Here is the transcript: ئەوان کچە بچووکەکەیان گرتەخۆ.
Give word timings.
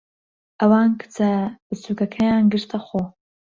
ئەوان 0.59 0.89
کچە 1.01 1.31
بچووکەکەیان 1.67 2.43
گرتەخۆ. 2.51 3.03